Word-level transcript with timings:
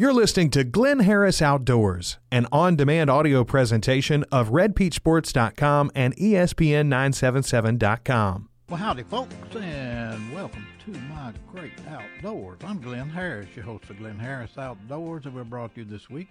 You're 0.00 0.14
listening 0.14 0.48
to 0.52 0.64
Glynn 0.64 1.00
Harris 1.00 1.42
Outdoors, 1.42 2.16
an 2.32 2.46
on 2.50 2.74
demand 2.74 3.10
audio 3.10 3.44
presentation 3.44 4.24
of 4.32 4.48
RedPeachSports.com 4.48 5.90
and 5.94 6.18
E 6.18 6.32
ESPN977.com. 6.32 8.48
Well, 8.70 8.78
howdy, 8.78 9.02
folks, 9.02 9.34
and 9.54 10.32
welcome 10.32 10.66
to 10.86 10.92
my 10.92 11.34
great 11.52 11.74
outdoors. 11.86 12.60
I'm 12.64 12.80
Glynn 12.80 13.10
Harris, 13.10 13.50
your 13.54 13.66
host 13.66 13.90
of 13.90 13.98
Glynn 13.98 14.18
Harris 14.18 14.56
Outdoors, 14.56 15.26
and 15.26 15.34
we're 15.34 15.44
brought 15.44 15.74
to 15.74 15.82
you 15.82 15.86
this 15.86 16.08
week 16.08 16.28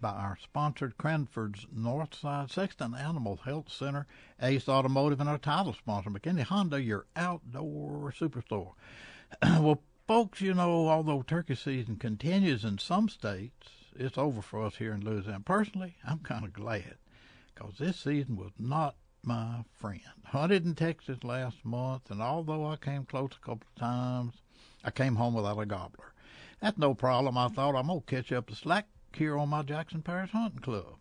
by 0.00 0.10
our 0.10 0.38
sponsored 0.40 0.96
Cranford's 0.96 1.66
Northside 1.76 2.52
Sexton 2.52 2.94
Animal 2.94 3.40
Health 3.44 3.68
Center, 3.68 4.06
Ace 4.40 4.68
Automotive, 4.68 5.18
and 5.18 5.28
our 5.28 5.38
title 5.38 5.74
sponsor, 5.74 6.10
McKinney 6.10 6.44
Honda, 6.44 6.80
your 6.80 7.06
outdoor 7.16 8.14
superstore. 8.16 8.74
well, 9.42 9.82
folks, 10.08 10.40
you 10.40 10.54
know, 10.54 10.88
although 10.88 11.20
turkey 11.20 11.54
season 11.54 11.96
continues 11.96 12.64
in 12.64 12.78
some 12.78 13.10
states, 13.10 13.68
it's 13.94 14.16
over 14.16 14.40
for 14.40 14.64
us 14.64 14.76
here 14.76 14.94
in 14.94 15.04
Louisiana. 15.04 15.40
Personally, 15.44 15.96
I'm 16.02 16.20
kind 16.20 16.46
of 16.46 16.54
glad 16.54 16.96
because 17.54 17.74
this 17.78 17.98
season 17.98 18.36
was 18.36 18.52
not 18.58 18.96
my 19.22 19.64
friend. 19.74 20.00
Hunted 20.24 20.64
in 20.64 20.74
Texas 20.74 21.22
last 21.22 21.62
month, 21.62 22.10
and 22.10 22.22
although 22.22 22.66
I 22.66 22.76
came 22.76 23.04
close 23.04 23.32
a 23.36 23.46
couple 23.46 23.66
of 23.68 23.80
times, 23.80 24.32
I 24.82 24.90
came 24.90 25.16
home 25.16 25.34
without 25.34 25.60
a 25.60 25.66
gobbler. 25.66 26.14
That's 26.62 26.78
no 26.78 26.94
problem. 26.94 27.36
I 27.36 27.48
thought 27.48 27.76
I'm 27.76 27.88
going 27.88 28.00
to 28.00 28.06
catch 28.06 28.32
up 28.32 28.48
the 28.48 28.56
slack 28.56 28.86
here 29.14 29.36
on 29.36 29.50
my 29.50 29.62
Jackson 29.62 30.00
Parish 30.00 30.30
Hunting 30.30 30.60
Club. 30.60 30.96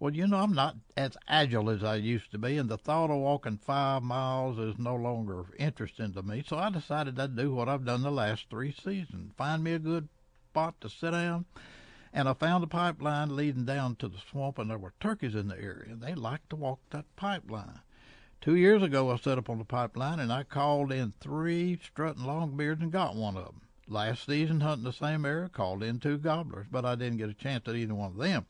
Well, 0.00 0.14
you 0.14 0.26
know, 0.26 0.38
I'm 0.38 0.54
not 0.54 0.76
as 0.96 1.16
agile 1.28 1.70
as 1.70 1.84
I 1.84 1.94
used 1.94 2.32
to 2.32 2.38
be, 2.38 2.58
and 2.58 2.68
the 2.68 2.76
thought 2.76 3.10
of 3.10 3.18
walking 3.18 3.58
five 3.58 4.02
miles 4.02 4.58
is 4.58 4.76
no 4.76 4.96
longer 4.96 5.46
interesting 5.56 6.12
to 6.14 6.22
me. 6.22 6.42
So 6.46 6.58
I 6.58 6.68
decided 6.68 7.18
I'd 7.18 7.36
do 7.36 7.54
what 7.54 7.68
I've 7.68 7.84
done 7.84 8.02
the 8.02 8.10
last 8.10 8.50
three 8.50 8.72
seasons 8.72 9.32
find 9.36 9.62
me 9.62 9.72
a 9.72 9.78
good 9.78 10.08
spot 10.50 10.80
to 10.80 10.90
sit 10.90 11.12
down. 11.12 11.44
And 12.12 12.28
I 12.28 12.34
found 12.34 12.64
a 12.64 12.66
pipeline 12.66 13.36
leading 13.36 13.64
down 13.64 13.96
to 13.96 14.08
the 14.08 14.18
swamp, 14.30 14.58
and 14.58 14.68
there 14.68 14.78
were 14.78 14.94
turkeys 15.00 15.34
in 15.34 15.48
the 15.48 15.60
area, 15.60 15.94
they 15.94 16.14
liked 16.14 16.50
to 16.50 16.56
walk 16.56 16.80
that 16.90 17.06
pipeline. 17.16 17.80
Two 18.40 18.56
years 18.56 18.82
ago, 18.82 19.10
I 19.10 19.16
set 19.16 19.38
up 19.38 19.48
on 19.48 19.58
the 19.58 19.64
pipeline, 19.64 20.18
and 20.18 20.32
I 20.32 20.42
called 20.42 20.92
in 20.92 21.14
three 21.20 21.78
strutting 21.82 22.24
longbeards 22.24 22.82
and 22.82 22.92
got 22.92 23.16
one 23.16 23.36
of 23.36 23.44
them. 23.44 23.62
Last 23.88 24.26
season, 24.26 24.60
hunting 24.60 24.84
the 24.84 24.92
same 24.92 25.24
area, 25.24 25.48
called 25.48 25.82
in 25.82 26.00
two 26.00 26.18
gobblers, 26.18 26.66
but 26.70 26.84
I 26.84 26.94
didn't 26.94 27.18
get 27.18 27.30
a 27.30 27.34
chance 27.34 27.68
at 27.68 27.76
either 27.76 27.94
one 27.94 28.10
of 28.10 28.18
them. 28.18 28.46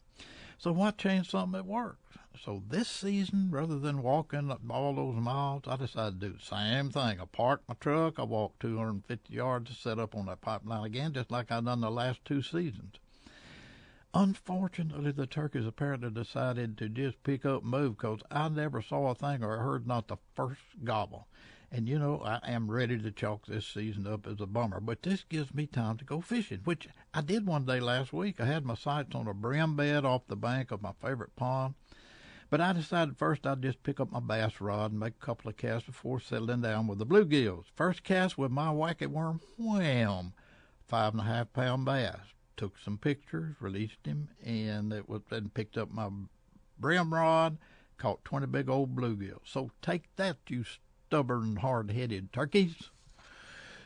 So 0.59 0.73
why 0.73 0.91
change 0.93 1.31
something 1.31 1.53
that 1.53 1.67
worked? 1.67 2.01
So 2.43 2.63
this 2.69 2.89
season, 2.89 3.49
rather 3.51 3.79
than 3.79 4.03
walking 4.03 4.53
all 4.69 4.95
those 4.95 5.17
miles, 5.17 5.63
I 5.67 5.77
decided 5.77 6.21
to 6.21 6.29
do 6.29 6.33
the 6.35 6.45
same 6.45 6.91
thing. 6.91 7.21
I 7.21 7.25
parked 7.31 7.69
my 7.69 7.77
truck, 7.79 8.19
I 8.19 8.25
walked 8.25 8.61
250 8.61 9.33
yards 9.33 9.71
to 9.71 9.77
set 9.77 9.99
up 9.99 10.15
on 10.15 10.27
that 10.27 10.41
pipeline 10.41 10.85
again, 10.85 11.13
just 11.13 11.31
like 11.31 11.53
I've 11.53 11.65
done 11.65 11.81
the 11.81 11.91
last 11.91 12.25
two 12.25 12.43
seasons. 12.43 12.97
Unfortunately, 14.13 15.11
the 15.11 15.27
turkeys 15.27 15.67
apparently 15.67 16.11
decided 16.11 16.79
to 16.79 16.89
just 16.89 17.23
pick 17.25 17.45
up 17.45 17.63
and 17.63 17.71
move 17.71 17.97
because 17.97 18.21
I 18.31 18.49
never 18.49 18.81
saw 18.81 19.11
a 19.11 19.15
thing 19.15 19.43
or 19.43 19.59
heard 19.59 19.87
not 19.87 20.09
the 20.09 20.19
first 20.35 20.61
gobble. 20.85 21.27
And 21.73 21.89
you 21.89 21.99
know, 21.99 22.21
I 22.25 22.39
am 22.45 22.71
ready 22.71 22.99
to 22.99 23.11
chalk 23.11 23.47
this 23.47 23.67
season 23.67 24.07
up 24.07 24.27
as 24.27 24.41
a 24.41 24.47
bummer, 24.47 24.81
but 24.81 25.03
this 25.03 25.25
gives 25.29 25.53
me 25.53 25.67
time 25.67 25.97
to 25.97 26.05
go 26.05 26.21
fishing, 26.21 26.61
which 26.65 26.89
I 27.13 27.21
did 27.21 27.47
one 27.47 27.65
day 27.65 27.81
last 27.81 28.13
week. 28.13 28.41
I 28.41 28.45
had 28.45 28.65
my 28.65 28.75
sights 28.77 29.15
on 29.15 29.27
a 29.27 29.35
brim 29.35 29.75
bed 29.75 30.05
off 30.05 30.29
the 30.29 30.37
bank 30.37 30.71
of 30.71 30.83
my 30.83 30.93
favorite 31.03 31.35
pond, 31.35 31.75
but 32.49 32.61
I 32.61 32.73
decided 32.73 33.17
first 33.17 33.45
I'd 33.45 33.63
just 33.63 33.83
pick 33.83 33.99
up 33.99 34.13
my 34.13 34.21
bass 34.21 34.61
rod 34.61 34.93
and 34.93 35.01
make 35.01 35.15
a 35.21 35.27
couple 35.27 35.49
of 35.49 35.57
casts 35.57 35.87
before 35.87 36.21
settling 36.21 36.61
down 36.61 36.87
with 36.87 36.99
the 36.99 37.07
bluegills. 37.07 37.65
First 37.75 38.05
cast 38.05 38.39
with 38.39 38.53
my 38.53 38.69
wacky 38.69 39.09
worm, 39.09 39.41
wham, 39.59 40.33
five 40.87 41.13
and 41.13 41.23
a 41.23 41.25
half 41.25 41.53
pound 41.53 41.85
bass. 41.85 42.19
Took 42.57 42.79
some 42.79 42.99
pictures, 42.99 43.57
released 43.59 44.07
him, 44.07 44.29
and 44.45 44.93
it 44.93 45.09
was 45.09 45.23
then 45.29 45.51
picked 45.53 45.77
up 45.77 45.91
my 45.91 46.09
brim 46.79 47.13
rod, 47.13 47.59
caught 47.99 48.25
twenty 48.25 48.47
big 48.47 48.71
old 48.71 48.95
bluegills. 48.95 49.41
So 49.45 49.73
take 49.83 50.15
that, 50.15 50.37
you 50.47 50.65
stubborn, 51.15 51.55
hard-headed 51.55 52.33
turkeys. 52.33 52.91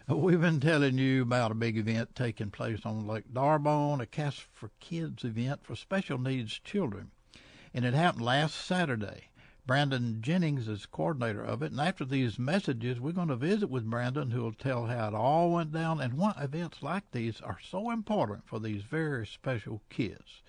We've 0.09 0.41
been 0.41 0.61
telling 0.61 0.97
you 0.97 1.21
about 1.21 1.51
a 1.51 1.55
big 1.55 1.77
event 1.77 2.15
taking 2.15 2.51
place 2.51 2.87
on 2.87 3.07
Lake 3.07 3.35
D'Arbonne, 3.35 4.01
a 4.01 4.07
Cast 4.07 4.47
for 4.51 4.71
Kids 4.81 5.25
event 5.25 5.61
for 5.63 5.77
special 5.77 6.17
needs 6.17 6.59
children. 6.59 7.11
And 7.75 7.85
it 7.85 7.93
happened 7.93 8.25
last 8.25 8.55
Saturday. 8.55 9.25
Brandon 9.67 10.23
Jennings 10.23 10.69
is 10.69 10.87
coordinator 10.87 11.45
of 11.45 11.63
it, 11.63 11.71
and 11.71 11.83
after 11.83 12.07
these 12.07 12.39
messages, 12.39 12.99
we're 12.99 13.13
going 13.13 13.29
to 13.29 13.37
visit 13.37 13.69
with 13.69 13.85
Brandon, 13.85 14.31
who 14.31 14.41
will 14.41 14.55
tell 14.55 14.87
how 14.87 15.09
it 15.09 15.15
all 15.15 15.53
went 15.53 15.71
down 15.71 16.01
and 16.01 16.15
why 16.15 16.33
events 16.41 16.83
like 16.83 17.11
these 17.11 17.43
are 17.43 17.59
so 17.71 17.91
important 17.91 18.47
for 18.47 18.59
these 18.59 18.85
very 18.85 19.27
special 19.27 19.83
kids. 19.91 20.41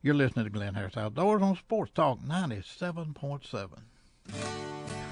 You're 0.00 0.14
listening 0.14 0.46
to 0.46 0.50
Glynn 0.50 0.76
Harris 0.76 0.96
Outdoors 0.96 1.42
on 1.42 1.56
Sports 1.56 1.92
Talk 1.94 2.20
97.7. 2.20 3.68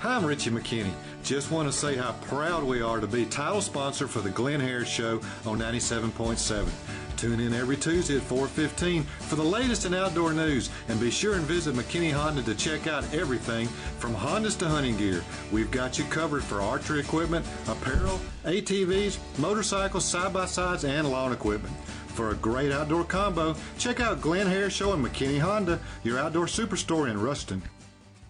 Hi, 0.04 0.16
I'm 0.16 0.26
Richie 0.26 0.50
McKinney. 0.50 0.92
Just 1.22 1.50
want 1.50 1.66
to 1.66 1.72
say 1.72 1.96
how 1.96 2.12
proud 2.26 2.62
we 2.62 2.82
are 2.82 3.00
to 3.00 3.06
be 3.06 3.24
title 3.24 3.62
sponsor 3.62 4.06
for 4.06 4.20
the 4.20 4.28
Glynn 4.28 4.60
Harris 4.60 4.86
Show 4.86 5.22
on 5.46 5.58
97.7. 5.58 6.68
Tune 7.16 7.40
in 7.40 7.54
every 7.54 7.78
Tuesday 7.78 8.18
at 8.18 8.22
4:15 8.22 9.04
for 9.04 9.36
the 9.36 9.42
latest 9.42 9.86
in 9.86 9.94
outdoor 9.94 10.34
news, 10.34 10.68
and 10.88 11.00
be 11.00 11.10
sure 11.10 11.36
and 11.36 11.46
visit 11.46 11.74
McKinney 11.74 12.12
Honda 12.12 12.42
to 12.42 12.54
check 12.54 12.86
out 12.86 13.14
everything 13.14 13.66
from 13.98 14.14
Hondas 14.14 14.58
to 14.58 14.68
hunting 14.68 14.98
gear. 14.98 15.24
We've 15.50 15.70
got 15.70 15.98
you 15.98 16.04
covered 16.10 16.44
for 16.44 16.60
archery 16.60 17.00
equipment, 17.00 17.46
apparel, 17.66 18.20
ATVs, 18.44 19.16
motorcycles, 19.38 20.04
side-by-sides, 20.04 20.84
and 20.84 21.10
lawn 21.10 21.32
equipment. 21.32 21.74
For 22.08 22.28
a 22.28 22.34
great 22.34 22.72
outdoor 22.72 23.04
combo, 23.04 23.56
check 23.78 24.00
out 24.00 24.20
Glynn 24.20 24.48
Harris 24.48 24.74
Show 24.74 24.92
and 24.92 25.02
McKinney 25.02 25.40
Honda, 25.40 25.80
your 26.02 26.18
outdoor 26.18 26.44
superstore 26.44 27.10
in 27.10 27.18
Ruston. 27.18 27.62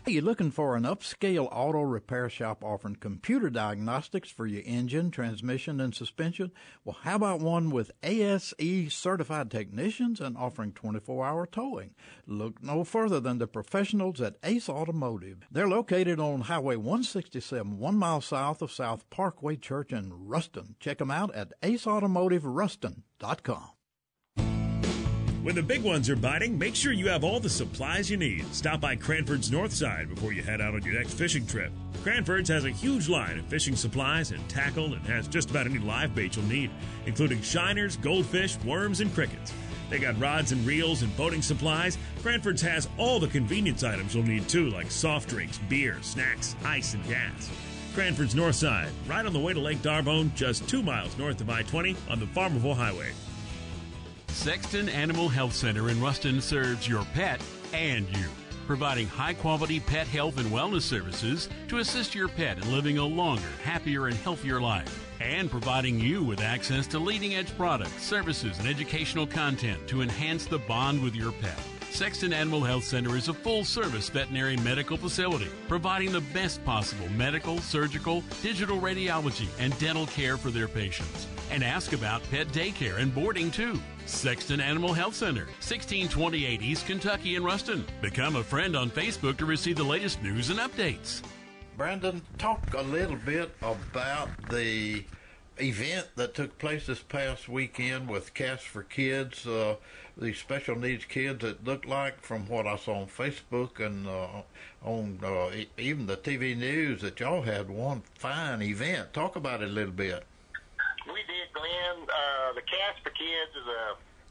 Are 0.07 0.11
you 0.11 0.21
looking 0.21 0.51
for 0.51 0.77
an 0.77 0.83
upscale 0.83 1.49
auto 1.51 1.81
repair 1.81 2.29
shop 2.29 2.63
offering 2.63 2.97
computer 2.97 3.49
diagnostics 3.49 4.31
for 4.31 4.47
your 4.47 4.61
engine, 4.67 5.11
transmission, 5.11 5.81
and 5.81 5.95
suspension? 5.95 6.53
Well, 6.85 6.99
how 7.05 7.17
about 7.17 7.41
one 7.41 7.71
with 7.71 7.91
ASE 8.03 8.93
certified 8.93 9.51
technicians 9.51 10.21
and 10.21 10.37
offering 10.37 10.73
24 10.73 11.25
hour 11.25 11.47
towing? 11.47 11.95
Look 12.27 12.63
no 12.63 12.85
further 12.85 13.19
than 13.19 13.39
the 13.39 13.47
professionals 13.47 14.21
at 14.21 14.37
Ace 14.45 14.69
Automotive. 14.69 15.39
They're 15.51 15.67
located 15.67 16.21
on 16.21 16.43
Highway 16.43 16.77
167, 16.77 17.79
one 17.79 17.97
mile 17.97 18.21
south 18.21 18.61
of 18.61 18.71
South 18.71 19.09
Parkway 19.09 19.57
Church 19.57 19.91
in 19.91 20.13
Ruston. 20.13 20.77
Check 20.81 20.99
them 20.99 21.11
out 21.11 21.35
at 21.35 21.59
aceautomotiveruston.com. 21.63 23.74
When 25.45 25.55
the 25.55 25.63
big 25.63 25.83
ones 25.83 26.09
are 26.09 26.17
biting, 26.17 26.59
make 26.59 26.75
sure 26.75 26.93
you 26.93 27.09
have 27.09 27.23
all 27.23 27.39
the 27.39 27.51
supplies 27.51 28.11
you 28.11 28.17
need. 28.17 28.47
Stop 28.55 28.81
by 28.81 28.97
Cranford's 28.97 29.53
North 29.53 29.75
Side 29.75 30.09
before 30.09 30.33
you 30.33 30.43
head 30.43 30.63
out 30.63 30.73
on 30.73 30.83
your 30.83 30.95
next 30.95 31.13
fishing 31.13 31.47
trip. 31.47 31.71
Cranford's 32.03 32.49
has 32.49 32.65
a 32.65 32.71
huge 32.71 33.11
line 33.11 33.39
of 33.39 33.45
fishing 33.45 33.77
supplies 33.77 34.31
and 34.31 34.49
tackle 34.49 34.95
and 34.95 35.05
has 35.05 35.29
just 35.29 35.51
about 35.51 35.67
any 35.67 35.79
live 35.79 36.15
bait 36.15 36.35
you'll 36.35 36.47
need, 36.47 36.71
including 37.05 37.43
shiners, 37.43 37.99
goldfish, 37.99 38.57
worms, 38.65 39.03
and 39.03 39.13
crickets. 39.13 39.53
They 39.91 39.99
got 39.99 40.19
rods 40.19 40.53
and 40.53 40.67
reels 40.67 41.03
and 41.03 41.15
boating 41.15 41.43
supplies. 41.43 41.99
Cranford's 42.23 42.63
has 42.63 42.89
all 42.97 43.21
the 43.21 43.29
convenience 43.29 43.85
items 43.85 44.15
you'll 44.15 44.25
need 44.25 44.49
too, 44.49 44.71
like 44.71 44.91
soft 44.91 45.29
drinks, 45.29 45.59
beer, 45.69 45.99
snacks, 46.01 46.57
ice, 46.65 46.95
and 46.95 47.07
gas. 47.07 47.51
Cranford's 47.93 48.35
North 48.35 48.55
Side, 48.55 48.89
right 49.07 49.27
on 49.27 49.35
the 49.35 49.41
way 49.41 49.53
to 49.53 49.61
Lake 49.61 49.83
D'Arbonne, 49.83 50.33
just 50.35 50.67
two 50.71 50.83
miles 50.83 51.19
north 51.19 51.43
of 51.43 51.51
I 51.51 51.65
20 51.65 51.95
on 52.09 52.19
the 52.19 52.25
Farmerville 52.25 52.75
Highway. 52.75 53.13
Sexton 54.35 54.89
Animal 54.91 55.29
Health 55.29 55.55
Center 55.55 55.89
in 55.89 56.01
Ruston 56.03 56.41
serves 56.41 56.87
your 56.89 57.05
pet 57.15 57.41
and 57.73 58.07
you, 58.15 58.27
providing 58.67 59.07
high 59.07 59.33
quality 59.33 59.81
pet 59.81 60.07
health 60.07 60.39
and 60.39 60.51
wellness 60.51 60.83
services 60.83 61.49
to 61.69 61.79
assist 61.79 62.15
your 62.15 62.29
pet 62.29 62.59
in 62.59 62.71
living 62.71 62.99
a 62.99 63.07
longer, 63.07 63.49
happier, 63.63 64.09
and 64.09 64.17
healthier 64.17 64.61
life, 64.61 65.09
and 65.21 65.51
providing 65.51 65.99
you 65.99 66.23
with 66.23 66.43
access 66.43 66.87
to 66.89 66.99
leading 66.99 67.37
edge 67.37 67.57
products, 67.57 68.03
services, 68.03 68.59
and 68.59 68.69
educational 68.69 69.27
content 69.27 69.87
to 69.87 70.03
enhance 70.03 70.45
the 70.47 70.59
bond 70.59 71.03
with 71.03 71.15
your 71.15 71.33
pet. 71.33 71.59
Sexton 71.91 72.33
Animal 72.33 72.61
Health 72.61 72.85
Center 72.85 73.17
is 73.17 73.29
a 73.29 73.35
full 73.35 73.65
service 73.65 74.11
veterinary 74.11 74.57
medical 74.59 74.97
facility 74.97 75.49
providing 75.69 76.13
the 76.13 76.21
best 76.35 76.63
possible 76.65 77.09
medical, 77.11 77.61
surgical, 77.61 78.23
digital 78.43 78.79
radiology, 78.79 79.47
and 79.61 79.79
dental 79.79 80.07
care 80.07 80.37
for 80.37 80.51
their 80.51 80.69
patients. 80.69 81.29
And 81.51 81.63
ask 81.63 81.93
about 81.93 82.23
pet 82.31 82.49
daycare 82.49 82.99
and 82.99 83.15
boarding 83.15 83.51
too. 83.51 83.81
Sexton 84.07 84.61
Animal 84.61 84.93
Health 84.93 85.15
Center, 85.15 85.47
1628 85.61 86.63
East 86.63 86.87
Kentucky 86.87 87.37
in 87.37 87.45
Ruston. 87.45 87.85
Become 88.03 88.37
a 88.37 88.43
friend 88.43 88.77
on 88.77 88.91
Facebook 88.91 89.37
to 89.39 89.47
receive 89.47 89.77
the 89.77 89.85
latest 89.85 90.23
news 90.23 90.51
and 90.51 90.59
updates. 90.59 91.23
Brandon, 91.77 92.23
talk 92.39 92.75
a 92.75 92.83
little 92.83 93.17
bit 93.17 93.51
about 93.63 94.29
the 94.51 95.05
event 95.59 96.09
that 96.17 96.35
took 96.35 96.59
place 96.59 96.87
this 96.87 97.01
past 97.01 97.49
weekend 97.49 98.09
with 98.09 98.35
Cast 98.35 98.65
for 98.65 98.83
Kids, 98.83 99.47
uh, 99.47 99.77
these 100.17 100.39
special 100.39 100.77
needs 100.77 101.05
kids. 101.05 101.45
It 101.45 101.65
looked 101.65 101.87
like, 101.87 102.21
from 102.21 102.49
what 102.49 102.67
I 102.67 102.77
saw 102.77 103.01
on 103.01 103.07
Facebook 103.07 103.85
and 103.85 104.07
uh, 104.07 104.43
on 104.85 105.19
uh, 105.23 105.51
even 105.79 106.07
the 106.07 106.17
TV 106.17 106.57
news, 106.57 107.01
that 107.03 107.19
y'all 107.21 107.43
had 107.43 107.69
one 107.69 108.03
fine 108.19 108.63
event. 108.63 109.13
Talk 109.13 109.37
about 109.37 109.63
it 109.63 109.69
a 109.69 109.73
little 109.73 109.93
bit. 109.93 110.25
We 112.65 112.71
did, 112.71 112.81
Glynn. 112.81 113.05
The 113.05 113.05
Cast 113.05 113.05
for 113.05 113.11
Kids 113.11 113.53
is 113.57 113.69
a 113.69 113.85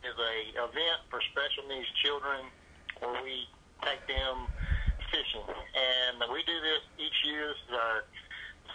is 0.03 0.17
a 0.19 0.65
event 0.65 0.99
for 1.09 1.21
special 1.31 1.69
needs 1.69 1.87
children 2.03 2.51
where 2.99 3.23
we 3.23 3.47
take 3.81 4.05
them 4.07 4.47
fishing. 5.11 5.45
And 5.47 6.19
we 6.31 6.43
do 6.43 6.57
this 6.59 6.83
each 6.99 7.19
year. 7.25 7.47
This 7.47 7.61
is 7.69 7.75
our 7.75 8.03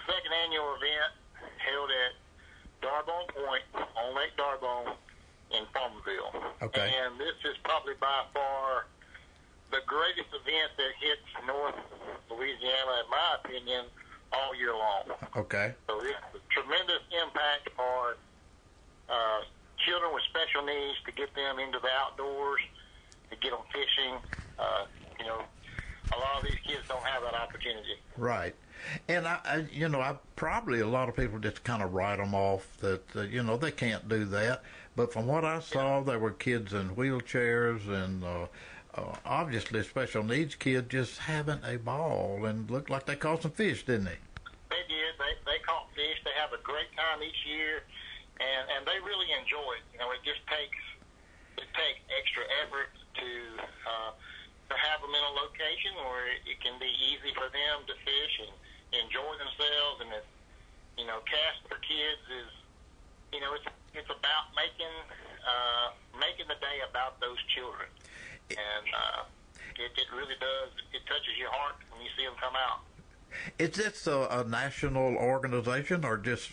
second 0.06 0.32
annual 0.44 0.74
event 0.80 1.12
held 1.58 1.90
at 1.90 2.12
D'Arbonne 2.80 3.28
Point 3.34 3.64
on 3.74 4.16
Lake 4.16 4.32
D'Arbonne 4.38 4.94
in 5.50 5.64
Farmerville. 5.74 6.32
Okay. 6.62 6.92
And 6.92 7.20
this 7.20 7.36
is 7.44 7.56
probably 7.64 7.94
by 8.00 8.24
far 8.32 8.86
the 9.70 9.80
greatest 9.86 10.32
event 10.32 10.72
that 10.80 10.92
hits 10.96 11.28
North 11.46 11.76
Louisiana, 12.30 13.04
in 13.04 13.10
my 13.10 13.36
opinion, 13.44 13.84
all 14.32 14.54
year 14.56 14.72
long. 14.72 15.12
Okay. 15.36 15.74
So 15.88 16.00
it's 16.00 16.16
a 16.36 16.40
tremendous 16.48 17.04
impact 17.12 17.68
on 17.76 18.16
uh, 19.08 19.40
children 19.84 20.12
with 20.12 20.22
special 20.24 20.64
needs 20.64 20.98
to 21.06 21.12
get 21.12 21.34
them 21.34 21.58
into 21.58 21.78
the 21.78 21.88
outdoors, 22.00 22.60
to 23.30 23.36
get 23.36 23.50
them 23.50 23.64
fishing. 23.72 24.14
Uh, 24.58 24.86
you 25.18 25.26
know, 25.26 25.42
a 26.12 26.18
lot 26.18 26.42
of 26.42 26.44
these 26.44 26.58
kids 26.66 26.86
don't 26.88 27.04
have 27.04 27.22
that 27.22 27.34
opportunity. 27.34 27.96
Right. 28.16 28.54
And 29.08 29.26
I, 29.26 29.38
I, 29.44 29.66
you 29.72 29.88
know, 29.88 30.00
I 30.00 30.16
probably 30.36 30.80
a 30.80 30.86
lot 30.86 31.08
of 31.08 31.16
people 31.16 31.38
just 31.38 31.64
kind 31.64 31.82
of 31.82 31.92
write 31.92 32.18
them 32.18 32.34
off 32.34 32.66
that 32.80 33.02
uh, 33.16 33.22
you 33.22 33.42
know 33.42 33.56
they 33.56 33.72
can't 33.72 34.08
do 34.08 34.24
that. 34.26 34.62
But 34.94 35.12
from 35.12 35.26
what 35.26 35.44
I 35.44 35.60
saw, 35.60 36.00
there 36.00 36.18
were 36.18 36.32
kids 36.32 36.72
in 36.72 36.90
wheelchairs 36.90 37.88
and 37.88 38.24
uh, 38.24 38.46
uh, 38.94 39.14
obviously 39.24 39.82
special 39.82 40.22
needs 40.22 40.54
kids 40.54 40.88
just 40.88 41.18
having 41.18 41.60
a 41.64 41.76
ball 41.76 42.44
and 42.46 42.70
looked 42.70 42.90
like 42.90 43.06
they 43.06 43.16
caught 43.16 43.42
some 43.42 43.50
fish, 43.50 43.84
didn't 43.84 44.06
they? 44.06 44.18
They 44.70 44.82
did. 44.88 45.14
They 45.18 45.52
they 45.52 45.58
caught 45.64 45.88
fish. 45.94 46.18
They 46.24 46.30
have 46.40 46.52
a 46.52 46.62
great 46.62 46.90
time 46.96 47.22
each 47.22 47.46
year, 47.46 47.82
and 48.38 48.64
and 48.70 48.80
they 48.86 48.98
really 49.02 49.30
enjoy 49.34 49.78
it. 49.78 49.84
You 49.92 49.98
know, 50.02 50.10
it 50.14 50.22
just 50.22 50.42
takes 50.46 50.80
it 51.58 51.70
takes 51.74 52.00
extra 52.14 52.44
effort 52.62 52.90
to 53.18 53.30
uh, 53.86 54.12
to 54.14 54.74
have 54.74 54.98
them 55.02 55.10
in 55.10 55.22
a 55.22 55.34
location 55.42 55.94
where 56.06 56.30
it 56.34 56.58
can 56.62 56.78
be 56.78 56.90
easy 57.10 57.34
for 57.34 57.50
them 57.50 57.86
to 57.90 57.94
fish 58.06 58.34
and 58.46 58.52
enjoy 59.06 59.32
themselves. 59.38 59.98
And 60.06 60.10
it's 60.14 60.32
you 60.98 61.06
know, 61.06 61.22
cast 61.26 61.62
for 61.70 61.78
kids 61.82 62.24
is 62.26 62.50
you 63.32 63.40
know 63.40 63.54
it's 63.54 63.66
it's 63.94 64.10
about 64.10 64.54
making 64.54 64.94
uh, 65.42 65.94
making 66.18 66.46
the 66.46 66.58
day 66.62 66.82
about 66.86 67.18
those 67.20 67.38
children, 67.54 67.90
and 68.50 68.86
uh, 68.94 69.22
it 69.78 69.90
it 69.94 70.08
really 70.14 70.38
does. 70.38 70.70
It 70.94 71.02
touches 71.06 71.34
your 71.38 71.50
heart 71.50 71.78
when 71.90 72.02
you 72.02 72.10
see 72.16 72.24
them 72.24 72.34
come 72.38 72.54
out. 72.54 72.86
Is 73.58 73.76
this 73.76 74.06
a, 74.06 74.26
a 74.30 74.44
national 74.48 75.16
organization 75.16 76.04
or 76.04 76.16
just 76.16 76.50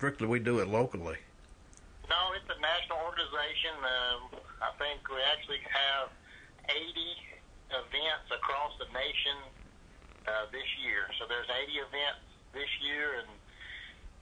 strictly 0.00 0.24
we 0.24 0.40
do 0.40 0.64
it 0.64 0.68
locally? 0.72 1.20
No, 2.08 2.20
it's 2.32 2.48
a 2.48 2.56
national 2.56 3.04
organization. 3.04 3.76
Um, 3.84 4.20
I 4.64 4.72
think 4.80 5.04
we 5.12 5.20
actually 5.28 5.60
have 5.68 6.08
80 6.72 6.80
events 7.68 8.32
across 8.32 8.80
the 8.80 8.88
nation 8.96 9.36
uh, 10.24 10.48
this 10.56 10.64
year. 10.80 11.04
So 11.20 11.28
there's 11.28 11.52
80 11.52 11.84
events 11.84 12.24
this 12.56 12.72
year, 12.80 13.20
and 13.20 13.28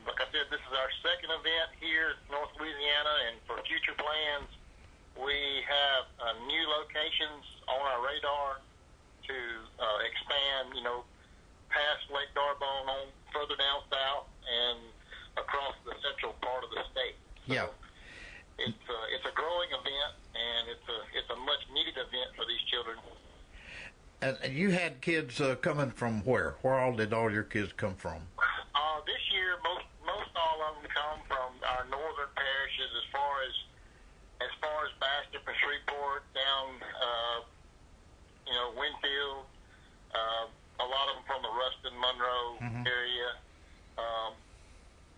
like 0.02 0.18
I 0.18 0.26
said, 0.34 0.50
this 0.50 0.58
is 0.66 0.74
our 0.74 0.90
second 0.98 1.30
event 1.30 1.70
here 1.78 2.18
in 2.18 2.26
North 2.26 2.50
Louisiana. 2.58 3.14
And 3.30 3.38
for 3.46 3.62
future 3.62 3.94
plans, 3.94 4.50
we 5.14 5.62
have 5.62 6.10
uh, 6.18 6.42
new 6.42 6.64
locations 6.74 7.46
on 7.70 7.78
our 7.86 8.02
radar 8.02 8.58
to 9.30 9.38
uh, 9.78 9.98
expand. 10.10 10.74
You 10.74 10.82
know, 10.82 11.06
past 11.70 12.02
Lake 12.10 12.34
D'Arbonne, 12.34 12.90
on 12.90 13.14
further 13.30 13.54
down 13.54 13.86
south, 13.86 14.26
and 14.42 14.98
across 15.38 15.74
the 15.86 15.94
central 16.02 16.34
part 16.42 16.66
of 16.66 16.70
the 16.70 16.82
state. 16.90 17.16
So 17.46 17.54
Yeah. 17.54 17.66
It's 18.58 18.74
a, 18.90 18.98
it's 19.14 19.22
a 19.22 19.34
growing 19.38 19.70
event, 19.70 20.12
and 20.34 20.62
it's 20.74 20.88
a 20.90 20.98
it's 21.14 21.30
a 21.30 21.38
much 21.46 21.62
needed 21.70 21.94
event 21.94 22.34
for 22.34 22.42
these 22.42 22.58
children. 22.66 22.98
And, 24.20 24.34
and 24.42 24.47
you 24.58 24.70
had 24.74 25.00
kids 25.00 25.40
uh, 25.40 25.54
coming 25.62 25.90
from 25.94 26.26
where? 26.26 26.58
Where 26.62 26.74
all 26.74 26.92
did 26.92 27.14
all 27.14 27.30
your 27.30 27.46
kids 27.46 27.70
come 27.72 27.94
from? 27.94 28.18
Uh, 28.74 28.98
this 29.06 29.22
year, 29.30 29.54
most 29.62 29.86
most 30.02 30.34
all 30.34 30.58
of 30.66 30.82
them 30.82 30.90
come 30.90 31.22
from 31.30 31.50
our 31.62 31.86
northern 31.86 32.30
parishes, 32.34 32.90
as 32.98 33.06
far 33.14 33.32
as 33.46 33.54
as 34.42 34.52
far 34.58 34.78
as 34.82 34.90
Bastrop 34.98 35.46
and 35.46 35.58
Shreveport, 35.62 36.26
down 36.34 36.66
uh, 36.82 37.38
you 38.50 38.54
know 38.58 38.74
Winnfield. 38.74 39.46
Uh, 40.10 40.50
a 40.82 40.86
lot 40.86 41.06
of 41.10 41.22
them 41.22 41.26
from 41.30 41.40
the 41.46 41.54
Ruston 41.54 41.94
Monroe 41.94 42.58
area. 42.86 43.30
Um, 43.98 44.34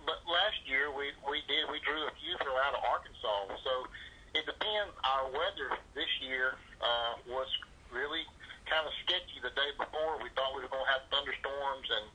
but 0.05 0.21
last 0.29 0.61
year 0.69 0.93
we 0.93 1.17
we 1.25 1.41
did 1.49 1.65
we 1.73 1.81
drew 1.81 2.05
a 2.05 2.13
few 2.21 2.37
from 2.45 2.61
out 2.61 2.77
of 2.77 2.85
Arkansas. 2.85 3.57
So 3.65 3.89
it 4.37 4.45
depends. 4.45 4.93
Our 5.01 5.33
weather 5.33 5.81
this 5.97 6.13
year 6.21 6.61
uh, 6.85 7.25
was 7.25 7.49
really 7.89 8.25
kind 8.71 8.87
of 8.87 8.95
sketchy 9.05 9.43
the 9.43 9.51
day 9.59 9.71
before. 9.77 10.17
We 10.23 10.31
thought 10.39 10.55
we 10.55 10.63
were 10.63 10.71
going 10.71 10.87
to 10.87 10.93
have 10.95 11.03
thunderstorms, 11.11 11.91
and 11.91 12.07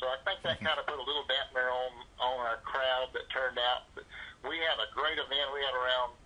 so 0.00 0.08
I 0.08 0.16
think 0.24 0.40
that 0.48 0.58
kind 0.64 0.80
of 0.80 0.88
put 0.88 0.96
a 0.96 1.04
little 1.04 1.28
dampener 1.28 1.68
on 1.68 1.92
on 2.18 2.36
our 2.48 2.58
crowd 2.64 3.12
that 3.12 3.28
turned 3.28 3.60
out. 3.60 3.84
But 3.92 4.08
we 4.48 4.56
had 4.64 4.80
a 4.80 4.88
great 4.96 5.20
event. 5.20 5.46
We 5.52 5.60
had 5.60 5.76
around 5.76 6.16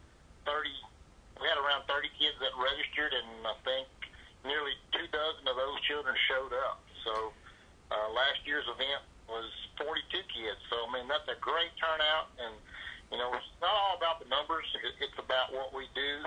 thirty. 0.47 0.73
We 1.43 1.51
had 1.51 1.59
around 1.59 1.85
thirty 1.91 2.09
kids 2.15 2.39
that 2.39 2.55
registered, 2.55 3.11
and 3.13 3.43
I 3.43 3.55
think 3.67 3.91
nearly 4.47 4.79
two 4.95 5.11
dozen 5.11 5.45
of 5.51 5.59
those 5.59 5.83
children 5.91 6.15
showed 6.31 6.55
up. 6.71 6.79
So 7.03 7.35
uh, 7.91 8.09
last 8.15 8.47
year's 8.47 8.65
event 8.71 9.03
was 9.25 9.49
42 9.81 10.05
kids. 10.31 10.61
So 10.71 10.85
I 10.87 10.89
mean 10.95 11.09
that's 11.11 11.27
a 11.27 11.37
great 11.43 11.75
turnout, 11.81 12.31
and 12.39 12.55
you 13.11 13.19
know 13.19 13.35
it's 13.35 13.51
not 13.59 13.75
all 13.75 13.99
about 13.99 14.23
the 14.23 14.29
numbers. 14.31 14.65
It- 14.79 15.03
It's 15.11 15.19
about 15.19 15.51
what 15.51 15.75
we 15.75 15.91
do 15.99 16.23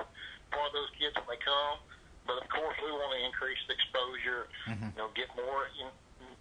for 0.52 0.66
those 0.76 0.92
kids 1.00 1.16
when 1.16 1.26
they 1.32 1.40
come. 1.42 1.80
But 2.28 2.44
of 2.44 2.50
course, 2.52 2.76
we 2.84 2.92
want 2.92 3.16
to 3.16 3.22
increase 3.24 3.58
the 3.72 3.74
exposure. 3.80 4.52
You 4.92 4.98
know, 5.00 5.08
get 5.16 5.32
more 5.40 5.72
in, 5.80 5.88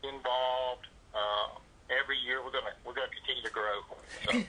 involved. 0.02 0.86
Uh, 1.14 1.48
every 1.94 2.18
year, 2.26 2.42
we're 2.42 2.50
gonna 2.50 2.74
we're 2.84 2.92
gonna 2.98 3.12
continue 3.14 3.42
to 3.46 3.50
grow. 3.54 3.78
So, 4.26 4.42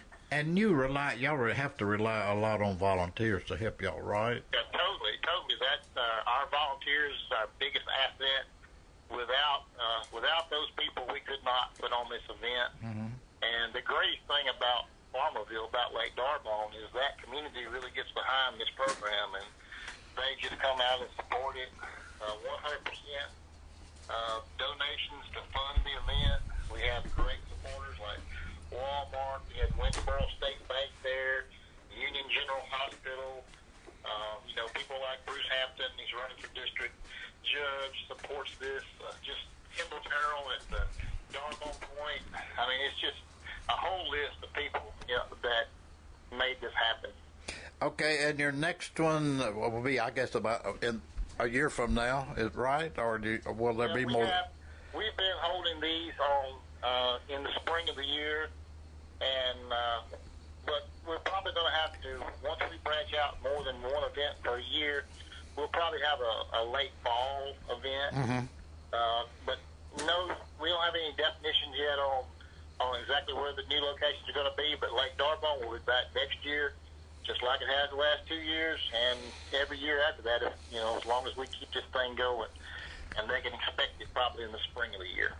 And 0.57 0.65
you 0.65 0.74
rely, 0.74 1.13
y'all 1.21 1.38
have 1.54 1.77
to 1.77 1.86
rely 1.86 2.33
a 2.33 2.33
lot 2.33 2.65
on 2.65 2.81
volunteers 2.81 3.45
to 3.45 3.54
help 3.54 3.77
y'all, 3.77 4.01
right? 4.01 4.42
Yeah, 4.50 4.65
totally, 4.74 5.13
totally. 5.21 5.54
That's 5.62 5.86
uh, 5.94 6.25
our 6.25 6.50
volunteers 6.50 7.13
is 7.13 7.30
our 7.30 7.45
biggest 7.62 7.86
asset. 7.86 8.50
Without 9.13 9.69
uh, 9.77 10.01
without 10.09 10.50
those 10.50 10.74
people, 10.74 11.06
we 11.13 11.21
could 11.21 11.45
not 11.45 11.77
put 11.77 11.94
on 11.94 12.09
this 12.09 12.25
event. 12.25 12.74
Mm-hmm. 12.81 13.13
And 13.45 13.68
the 13.77 13.86
greatest 13.86 14.25
thing 14.25 14.50
about 14.50 14.89
Farmerville, 15.13 15.69
about 15.69 15.94
Lake 15.94 16.18
D'Arbonne, 16.18 16.74
is 16.74 16.89
that 16.98 17.21
community 17.21 17.69
really 17.69 17.94
gets 17.94 18.09
behind 18.18 18.57
this 18.57 18.74
program, 18.74 19.38
and 19.38 19.45
they 20.18 20.42
just 20.42 20.57
come 20.57 20.81
out 20.81 21.06
and 21.06 21.11
support 21.21 21.54
it. 21.54 21.69
Uh, 22.18 22.33
100% 22.66 22.81
uh, 24.09 24.42
donations 24.57 25.26
to 25.37 25.40
fund 25.54 25.85
the 25.85 25.94
event. 26.02 26.42
We 26.73 26.81
have 26.90 27.06
great 27.14 27.45
supporters 27.45 28.02
like 28.02 28.18
Walmart. 28.77 29.41
We 29.49 29.57
had 29.59 29.73
Winnsboro 29.75 30.21
State 30.37 30.61
Bank 30.69 30.93
there, 31.01 31.49
Union 31.89 32.25
General 32.29 32.61
Hospital. 32.69 33.43
Um, 34.05 34.39
you 34.47 34.55
know, 34.55 34.69
people 34.73 34.95
like 35.01 35.19
Bruce 35.25 35.49
Hampton, 35.49 35.89
he's 35.97 36.13
running 36.13 36.37
for 36.37 36.47
district 36.53 36.95
judge, 37.43 37.95
supports 38.07 38.53
this. 38.61 38.85
Uh, 39.01 39.11
just 39.25 39.43
Kimball 39.75 39.99
Terrell 40.05 40.47
at 40.53 40.63
the 40.69 40.81
D'Arbonne 41.33 41.75
Point. 41.97 42.23
I 42.55 42.63
mean, 42.69 42.79
it's 42.87 42.99
just 43.01 43.19
a 43.67 43.75
whole 43.75 44.07
list 44.09 44.39
of 44.43 44.53
people 44.53 44.93
you 45.09 45.15
know, 45.15 45.27
that 45.43 45.67
made 46.37 46.57
this 46.61 46.73
happen. 46.73 47.11
Okay, 47.81 48.29
and 48.29 48.39
your 48.39 48.51
next 48.51 48.99
one 48.99 49.37
will 49.55 49.81
be, 49.81 49.99
I 49.99 50.09
guess, 50.09 50.33
about 50.35 50.81
in 50.81 51.01
a 51.39 51.47
year 51.47 51.69
from 51.69 51.93
now, 51.93 52.27
is 52.37 52.55
right? 52.55 52.91
Or 52.97 53.17
do 53.17 53.29
you, 53.37 53.41
will 53.53 53.73
there 53.73 53.89
Yeah, 53.89 53.93
be 53.93 54.05
more? 54.05 54.25
Have, 54.25 54.49
we've 54.95 55.15
been 55.17 55.37
holding 55.41 55.79
these 55.79 56.13
on 56.19 56.55
uh, 56.83 57.17
in 57.29 57.43
the 57.43 57.51
spring 57.61 57.87
of 57.89 57.95
the 57.95 58.05
year, 58.05 58.47
and 59.21 59.59
uh, 59.71 60.00
but 60.66 60.88
we're 61.07 61.19
probably 61.24 61.54
going 61.54 61.68
to 61.71 61.78
have 61.78 61.94
to 62.04 62.19
once 62.44 62.59
we 62.69 62.78
branch 62.83 63.14
out 63.16 63.42
more 63.42 63.64
than 63.64 63.76
one 63.81 64.04
event 64.12 64.36
per 64.44 64.59
year. 64.59 65.06
We'll 65.56 65.69
probably 65.69 66.00
have 66.06 66.19
a, 66.21 66.62
a 66.62 66.64
late 66.69 66.92
fall 67.04 67.54
event, 67.71 68.14
uh, 68.94 69.24
but 69.45 69.57
no, 70.06 70.31
we 70.62 70.69
don't 70.69 70.83
have 70.83 70.94
any 70.94 71.14
definitions 71.18 71.74
yet 71.74 71.97
on 71.97 72.24
on 72.80 73.02
exactly 73.02 73.33
where 73.33 73.54
the 73.57 73.64
new 73.69 73.81
locations 73.81 74.21
are 74.30 74.33
going 74.38 74.52
to 74.52 74.57
be. 74.57 74.76
But 74.80 74.94
Lake 74.94 75.18
D'Arbonne 75.18 75.66
will 75.66 75.74
be 75.78 75.83
back 75.86 76.14
next 76.14 76.45
year. 76.45 76.74
Just 77.26 77.42
like 77.44 77.59
it 77.59 77.68
has 77.68 77.90
the 77.90 77.97
last 77.97 78.24
two 78.30 78.40
years, 78.40 78.80
and 78.95 79.19
every 79.59 79.78
year 79.80 80.00
after 80.07 80.21
that, 80.24 80.44
if, 80.44 80.54
you 80.71 80.78
know, 80.80 80.95
as 80.95 81.06
long 81.06 81.28
as 81.28 81.36
we 81.36 81.45
keep 81.47 81.68
this 81.74 81.83
thing 81.92 82.16
going, 82.16 82.47
and 83.18 83.30
they 83.30 83.42
can 83.42 83.54
expect 83.54 84.00
it 84.00 84.07
probably 84.14 84.44
in 84.44 84.52
the 84.52 84.59
spring 84.71 84.94
of 84.94 85.00
the 85.02 85.07
year. 85.16 85.31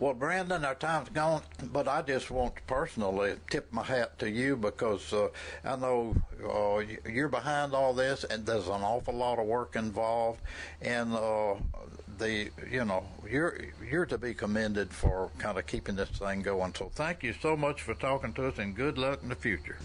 Well, 0.00 0.14
Brandon, 0.14 0.64
our 0.64 0.74
time's 0.74 1.08
gone, 1.10 1.42
but 1.72 1.86
I 1.88 2.02
just 2.02 2.30
want 2.30 2.56
to 2.56 2.62
personally 2.62 3.34
tip 3.50 3.72
my 3.72 3.82
hat 3.84 4.18
to 4.18 4.28
you 4.28 4.56
because 4.56 5.12
uh, 5.12 5.28
I 5.64 5.76
know 5.76 6.16
uh, 6.42 6.78
you- 6.78 6.98
you're 7.08 7.28
behind 7.28 7.74
all 7.74 7.92
this, 7.94 8.24
and 8.24 8.44
there's 8.44 8.66
an 8.66 8.82
awful 8.82 9.14
lot 9.14 9.38
of 9.38 9.46
work 9.46 9.76
involved, 9.76 10.40
and 10.82 11.14
uh, 11.14 11.54
the 12.18 12.50
you 12.70 12.84
know 12.84 13.04
you're 13.28 13.58
you're 13.88 14.06
to 14.06 14.18
be 14.18 14.34
commended 14.34 14.92
for 14.92 15.30
kind 15.38 15.58
of 15.58 15.66
keeping 15.66 15.96
this 15.96 16.10
thing 16.10 16.42
going. 16.42 16.74
So 16.74 16.90
thank 16.94 17.22
you 17.22 17.34
so 17.40 17.56
much 17.56 17.82
for 17.82 17.94
talking 17.94 18.32
to 18.34 18.48
us, 18.48 18.58
and 18.58 18.74
good 18.74 18.98
luck 18.98 19.20
in 19.22 19.28
the 19.28 19.34
future. 19.36 19.78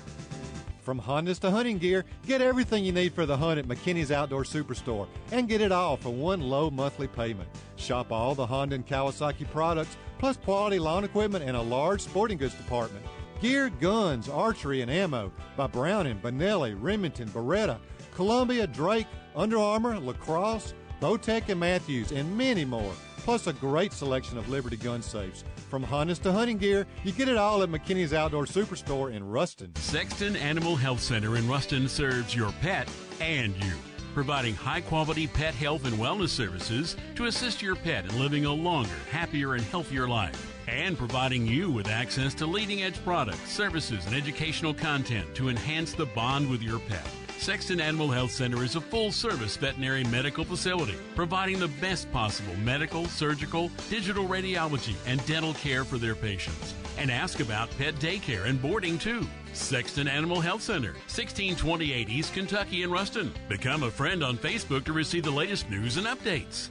From 0.82 1.00
Hondas 1.00 1.40
to 1.40 1.52
hunting 1.52 1.78
gear, 1.78 2.06
get 2.26 2.42
everything 2.42 2.86
you 2.86 2.92
need 2.92 3.14
for 3.14 3.26
the 3.26 3.38
hunt 3.38 3.60
at 3.60 3.68
McKinney's 3.68 4.12
Outdoor 4.12 4.44
Superstore 4.44 5.08
and 5.32 5.48
get 5.48 5.62
it 5.62 5.72
all 5.72 5.98
for 5.98 6.10
one 6.10 6.42
low 6.42 6.70
monthly 6.70 7.08
payment. 7.08 7.50
Shop 7.76 8.12
all 8.12 8.34
the 8.34 8.46
Honda 8.46 8.76
and 8.76 8.88
Kawasaki 8.88 9.50
products, 9.52 9.98
plus 10.18 10.38
quality 10.38 10.80
lawn 10.80 11.04
equipment 11.04 11.44
and 11.44 11.56
a 11.56 11.62
large 11.62 12.02
sporting 12.02 12.38
goods 12.38 12.56
department. 12.56 13.06
Gear, 13.42 13.70
guns, 13.70 14.28
archery, 14.28 14.82
and 14.82 14.92
ammo 14.92 15.32
by 15.56 15.68
Browning, 15.68 16.20
Benelli, 16.20 16.76
Remington, 16.78 17.30
Beretta, 17.30 17.78
Columbia, 18.14 18.68
Drake, 18.68 19.08
Under 19.36 19.58
Armour, 19.58 20.00
Lacrosse, 20.00 20.74
Bowtech, 21.00 21.48
and 21.48 21.60
Mathews, 21.60 22.12
and 22.12 22.38
many 22.38 22.66
more. 22.66 22.94
Plus 23.24 23.48
a 23.48 23.54
great 23.54 23.94
selection 23.94 24.38
of 24.38 24.50
Liberty 24.50 24.78
gun 24.78 25.02
safes. 25.02 25.44
From 25.70 25.84
harness 25.84 26.20
to 26.20 26.32
hunting 26.32 26.58
gear, 26.58 26.88
you 27.04 27.12
get 27.12 27.30
it 27.30 27.38
all 27.38 27.62
at 27.62 27.70
McKinney's 27.70 28.14
Outdoor 28.14 28.46
Superstore 28.46 29.14
in 29.14 29.28
Ruston. 29.28 29.76
Sexton 29.76 30.36
Animal 30.36 30.76
Health 30.76 31.00
Center 31.00 31.38
in 31.38 31.48
Ruston 31.48 31.88
serves 31.88 32.36
your 32.36 32.52
pet 32.54 32.90
and 33.22 33.56
you, 33.64 33.74
providing 34.14 34.56
high 34.56 34.82
quality 34.82 35.28
pet 35.28 35.54
health 35.54 35.86
and 35.86 35.96
wellness 35.98 36.30
services 36.30 36.96
to 37.16 37.26
assist 37.26 37.62
your 37.62 37.76
pet 37.76 38.06
in 38.06 38.20
living 38.20 38.46
a 38.46 38.54
longer, 38.54 38.90
happier, 39.12 39.54
and 39.54 39.64
healthier 39.64 40.08
life. 40.08 40.56
And 40.68 40.98
providing 40.98 41.48
you 41.48 41.72
with 41.72 41.88
access 41.88 42.34
to 42.36 42.46
leading 42.46 42.84
edge 42.84 43.04
products, 43.04 43.52
services, 43.52 44.06
and 44.06 44.16
educational 44.16 44.74
content 44.74 45.34
to 45.36 45.50
enhance 45.50 45.94
the 45.94 46.06
bond 46.08 46.50
with 46.50 46.62
your 46.62 46.80
pet. 46.80 47.08
Sexton 47.40 47.80
Animal 47.80 48.12
Health 48.12 48.32
Center 48.32 48.66
is 48.66 48.76
a 48.76 48.82
full 48.82 49.14
service 49.14 49.56
veterinary 49.56 50.04
medical 50.04 50.44
facility 50.44 50.96
providing 51.16 51.58
the 51.58 51.70
best 51.80 52.12
possible 52.12 52.54
medical, 52.58 53.06
surgical, 53.06 53.72
digital 53.90 54.28
radiology, 54.28 54.94
and 55.08 55.26
dental 55.26 55.54
care 55.54 55.86
for 55.86 55.98
their 55.98 56.16
patients. 56.16 56.76
And 56.98 57.10
ask 57.10 57.40
about 57.40 57.70
pet 57.78 57.96
daycare 57.96 58.46
and 58.46 58.62
boarding 58.62 59.00
too. 59.00 59.26
Sexton 59.54 60.10
Animal 60.10 60.42
Health 60.42 60.62
Center, 60.62 60.92
1628 61.08 62.10
East 62.10 62.34
Kentucky 62.34 62.84
in 62.84 62.92
Ruston. 62.92 63.32
Become 63.48 63.84
a 63.84 63.92
friend 63.92 64.22
on 64.22 64.38
Facebook 64.38 64.84
to 64.84 64.94
receive 64.94 65.24
the 65.24 65.32
latest 65.32 65.70
news 65.70 65.96
and 65.96 66.08
updates. 66.08 66.68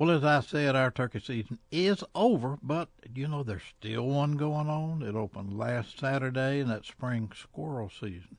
Well, 0.00 0.10
as 0.10 0.24
I 0.24 0.40
said, 0.40 0.74
our 0.74 0.90
turkey 0.90 1.20
season 1.20 1.60
is 1.70 2.02
over, 2.12 2.58
but 2.60 2.88
you 3.14 3.28
know 3.28 3.44
there's 3.44 3.62
still 3.78 4.06
one 4.06 4.32
going 4.32 4.68
on. 4.68 5.02
It 5.02 5.14
opened 5.14 5.56
last 5.56 6.00
Saturday, 6.00 6.58
and 6.58 6.70
that's 6.70 6.88
spring 6.88 7.30
squirrel 7.40 7.88
season. 7.88 8.36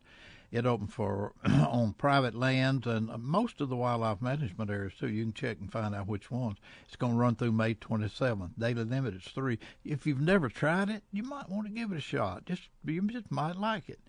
It 0.52 0.66
opened 0.66 0.92
for 0.92 1.34
on 1.46 1.94
private 1.94 2.34
lands 2.34 2.88
and 2.88 3.10
most 3.20 3.62
of 3.62 3.70
the 3.70 3.76
wildlife 3.76 4.22
management 4.22 4.72
areas 4.72 4.94
too. 5.00 5.08
You 5.08 5.24
can 5.24 5.34
check 5.34 5.60
and 5.60 5.72
find 5.72 5.94
out 5.94 6.08
which 6.08 6.32
ones. 6.32 6.58
It's 6.88 6.96
going 6.96 7.14
to 7.14 7.20
run 7.20 7.36
through 7.36 7.52
May 7.52 7.76
27th. 7.76 8.52
Daily 8.58 8.84
limit 8.84 9.14
is 9.14 9.24
three. 9.24 9.60
If 9.86 10.08
you've 10.08 10.20
never 10.20 10.50
tried 10.50 10.90
it, 10.90 11.04
you 11.12 11.22
might 11.24 11.50
want 11.50 11.68
to 11.68 11.74
give 11.74 11.92
it 11.92 11.98
a 11.98 12.02
shot. 12.02 12.46
Just 12.46 12.64
you 12.84 13.02
just 13.04 13.30
might 13.32 13.58
like 13.58 13.90
it. 13.90 14.00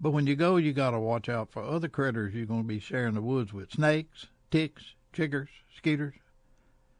But 0.00 0.12
when 0.12 0.26
you 0.26 0.36
go, 0.36 0.56
you 0.56 0.72
got 0.72 0.92
to 0.92 1.00
watch 1.00 1.28
out 1.28 1.50
for 1.50 1.62
other 1.62 1.88
critters 1.88 2.34
you're 2.34 2.46
going 2.46 2.62
to 2.62 2.68
be 2.68 2.78
sharing 2.78 3.14
the 3.14 3.20
woods 3.20 3.52
with: 3.52 3.72
snakes, 3.72 4.28
ticks, 4.50 4.94
chiggers, 5.12 5.48
skeeters. 5.76 6.14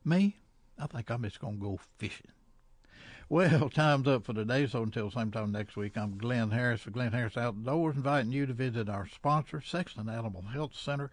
Me, 0.05 0.37
I 0.79 0.87
think 0.87 1.11
I'm 1.11 1.23
just 1.23 1.41
going 1.41 1.59
to 1.59 1.63
go 1.63 1.81
fishing. 1.99 2.33
Well, 3.31 3.71
time's 3.71 4.07
up 4.09 4.27
for 4.27 4.33
today, 4.33 4.67
so 4.67 4.83
until 4.83 5.09
same 5.09 5.31
time 5.31 5.53
next 5.53 5.77
week, 5.77 5.97
I'm 5.97 6.19
Glynn 6.19 6.51
Harris 6.51 6.81
for 6.81 6.91
Glynn 6.91 7.13
Harris 7.13 7.37
Outdoors, 7.37 7.95
inviting 7.95 8.33
you 8.33 8.45
to 8.45 8.53
visit 8.53 8.89
our 8.89 9.07
sponsor, 9.07 9.63
Sexton 9.65 10.09
Animal 10.09 10.43
Health 10.53 10.75
Center, 10.75 11.13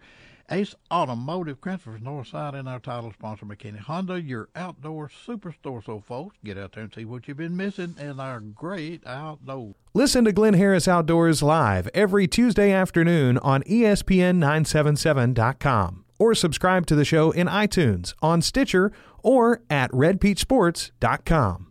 Ace 0.50 0.74
Automotive, 0.90 1.60
Cranford's 1.60 2.02
Northside, 2.02 2.54
and 2.54 2.68
our 2.68 2.80
title 2.80 3.12
sponsor, 3.12 3.46
McKinney 3.46 3.78
Honda, 3.78 4.20
your 4.20 4.48
outdoor 4.56 5.08
superstore. 5.08 5.86
So, 5.86 6.00
folks, 6.00 6.36
get 6.44 6.58
out 6.58 6.72
there 6.72 6.82
and 6.82 6.92
see 6.92 7.04
what 7.04 7.28
you've 7.28 7.36
been 7.36 7.56
missing 7.56 7.94
in 8.00 8.18
our 8.18 8.40
great 8.40 9.06
outdoors. 9.06 9.76
Listen 9.94 10.24
to 10.24 10.32
Glynn 10.32 10.54
Harris 10.54 10.88
Outdoors 10.88 11.40
live 11.40 11.88
every 11.94 12.26
Tuesday 12.26 12.72
afternoon 12.72 13.38
on 13.38 13.62
ESPN977.com 13.62 16.04
or 16.18 16.34
subscribe 16.34 16.84
to 16.86 16.96
the 16.96 17.04
show 17.04 17.30
in 17.30 17.46
iTunes, 17.46 18.14
on 18.20 18.42
Stitcher, 18.42 18.90
or 19.22 19.62
at 19.70 19.92
redpeachsports.com. 19.92 21.67